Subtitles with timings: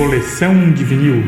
[0.00, 1.22] Coleção de vinil.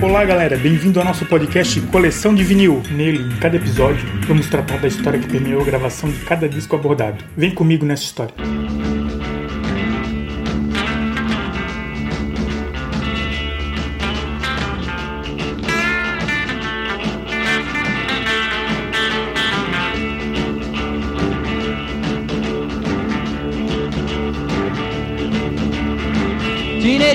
[0.00, 2.82] Olá galera, bem-vindo ao nosso podcast Coleção de Vinil.
[2.90, 6.74] Nele, em cada episódio, vamos tratar da história que permeou a gravação de cada disco
[6.76, 7.22] abordado.
[7.36, 8.34] Vem comigo nessa história.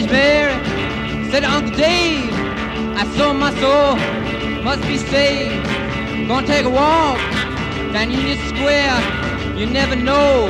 [0.09, 0.53] Mary
[1.31, 2.29] said to Uncle Dave,
[2.95, 3.95] I saw my soul
[4.63, 5.65] must be saved.
[6.27, 7.17] Gonna take a walk
[7.93, 8.99] down Union Square.
[9.57, 10.47] You never know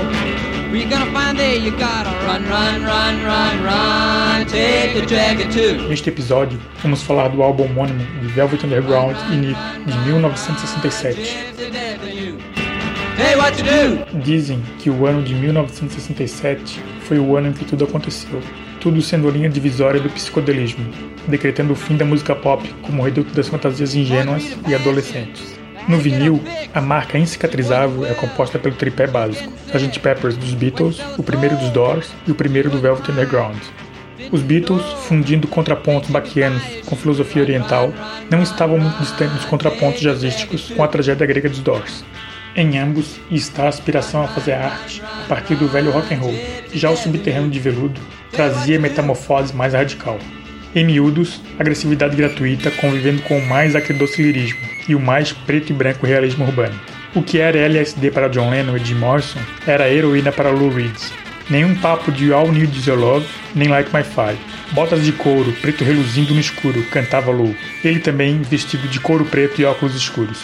[0.70, 1.56] where you're gonna find there.
[1.56, 4.45] You gotta run, run, run, run, run.
[4.48, 5.88] Take the jacket too.
[5.88, 11.20] Neste episódio, vamos falar do álbum homônimo de Velvet Underground e Nico, de 1967.
[13.18, 14.20] Hey, what you do?
[14.23, 16.81] Dizem que o ano de 1967
[17.12, 18.42] foi o ano em que tudo aconteceu,
[18.80, 20.86] tudo sendo a linha divisória do psicodelismo,
[21.28, 25.59] decretando o fim da música pop como reduto das fantasias ingênuas e adolescentes.
[25.90, 26.42] No vinil,
[26.73, 30.00] a marca incicatrizável é composta pelo tripé básico, Sgt.
[30.00, 33.59] Peppers dos Beatles, o primeiro dos Doors e o primeiro do Velvet Underground.
[34.31, 37.92] Os Beatles, fundindo contrapontos baquianos com filosofia oriental,
[38.30, 42.06] não estavam muito distantes dos contrapontos jazzísticos com a tragédia grega dos Doors.
[42.53, 46.35] Em ambos está a aspiração a fazer arte a partir do velho rock and roll.
[46.73, 50.19] Já o subterrâneo de veludo trazia metamorfose mais radical.
[50.75, 55.73] Em miúdos, agressividade gratuita convivendo com o mais acridoce lirismo e o mais preto e
[55.73, 56.77] branco realismo urbano.
[57.16, 60.95] O que era LSD para John Lennon e Jim Morrison era heroína para Lou Reed.
[61.49, 64.38] Nenhum papo de All Is Your Love, nem Like My Fire.
[64.72, 67.53] Botas de couro, preto reluzindo no escuro, cantava Lou.
[67.83, 70.41] Ele também vestido de couro preto e óculos escuros.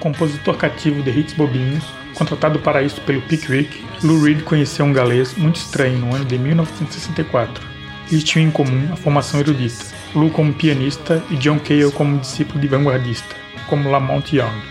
[0.00, 5.34] Compositor cativo de hits bobinhos, contratado para isso pelo Pickwick, Lou Reed conheceu um galês
[5.34, 7.66] muito estranho no ano de 1964.
[8.10, 12.60] Eles tinham em comum a formação erudita, Lou como pianista e John Cale como discípulo
[12.60, 13.34] de vanguardista,
[13.68, 14.62] como Lamont Young.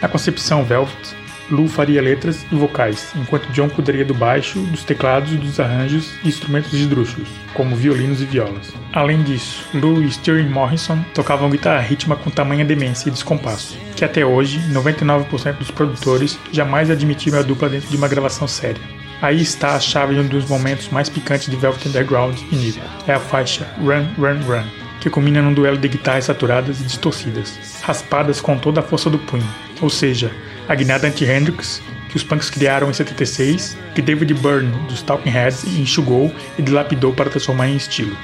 [0.00, 1.14] Na concepção Velvet,
[1.50, 6.28] Lou faria letras e vocais, enquanto John cuidaria do baixo, dos teclados, dos arranjos e
[6.28, 8.72] instrumentos esdrúxulos, como violinos e violas.
[8.92, 14.04] Além disso, Lou e Stewie Morrison tocavam guitarra rítmica com tamanha demência e descompasso, que
[14.04, 18.82] até hoje 99% dos produtores jamais admitiram a dupla dentro de uma gravação séria.
[19.20, 22.80] Aí está a chave de um dos momentos mais picantes de Velvet Underground e Nico.
[23.06, 24.64] É a faixa Run, Run, Run,
[25.00, 29.18] que culmina num duelo de guitarras saturadas e distorcidas, raspadas com toda a força do
[29.18, 29.48] punho,
[29.80, 30.30] ou seja,
[30.68, 35.64] a guinada anti-Hendrix que os punks criaram em 76, que David Byrne dos Talking Heads
[35.78, 38.16] enxugou e dilapidou para transformar em estilo.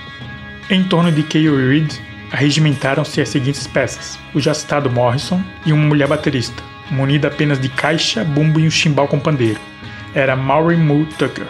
[0.71, 1.93] Em torno de e Reed,
[2.33, 7.69] arregimentaram-se as seguintes peças: o já citado Morrison e uma mulher baterista, munida apenas de
[7.69, 9.61] caixa, bumbo e um chimbal com pandeiro.
[10.15, 11.47] Era Maury Moo Tucker.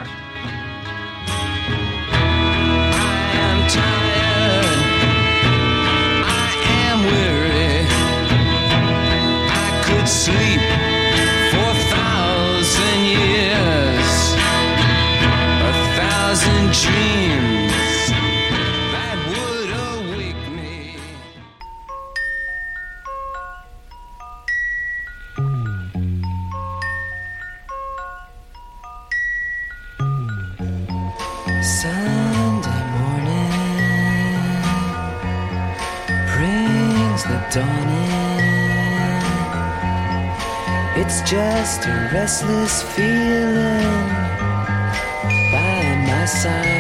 [10.07, 10.44] Sleep
[37.15, 38.45] brings the dawn in.
[41.01, 44.09] It's just a restless feeling
[45.53, 46.73] by my side.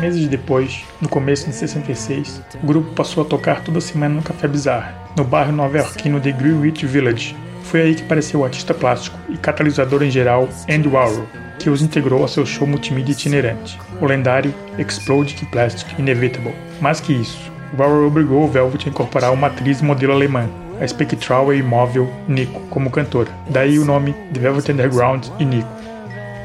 [0.00, 4.48] Meses depois, no começo de 66, o grupo passou a tocar toda semana no Café
[4.48, 7.36] Bizarre, no bairro nova-iorquino de Greenwich Village.
[7.62, 11.26] Foi aí que apareceu o artista plástico e catalisador em geral Andy Warhol,
[11.58, 16.54] que os integrou a seu show multimídia itinerante, o lendário Exploding Plastic Inevitable.
[16.80, 20.48] Mais que isso, Warhol obrigou o Velvet a incorporar uma atriz modelo alemã,
[20.80, 25.68] a espectral e imóvel Nico como cantora, daí o nome The Velvet Underground e Nico.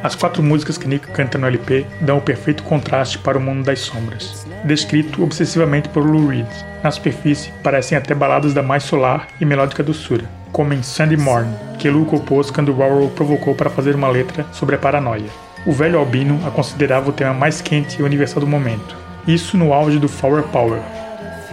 [0.04, 3.66] As quatro músicas que Nico canta no LP dão o perfeito contraste para o mundo
[3.66, 6.48] das sombras, descrito obsessivamente por Lou Reed.
[6.82, 10.24] Na superfície, parecem até baladas da mais solar e melódica doçura,
[10.54, 14.76] como em Sandy Morn, que Lou compôs quando Warhol provocou para fazer uma letra sobre
[14.76, 15.30] a paranoia.
[15.66, 18.96] O velho Albino a considerava o tema mais quente e universal do momento,
[19.28, 20.80] isso no auge do Flower Power.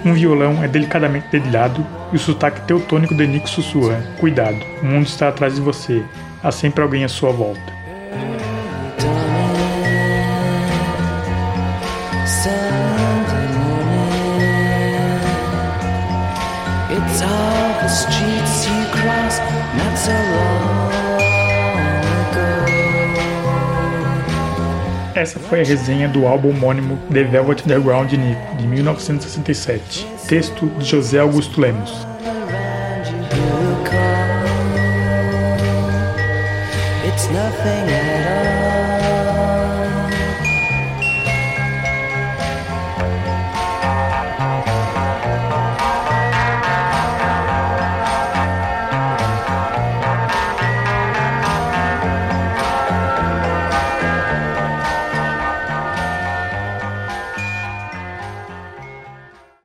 [0.05, 5.07] Um violão é delicadamente dedilhado e o sotaque teutônico de Nick sussurra: Cuidado, o mundo
[5.07, 6.05] está atrás de você,
[6.43, 7.73] há sempre alguém à sua volta.
[25.15, 30.05] Essa foi a resenha do álbum homônimo The Velvet Underground Nico, de 1967.
[30.27, 32.07] Texto de José Augusto Lemos.
[37.07, 39.04] It's nothing at all.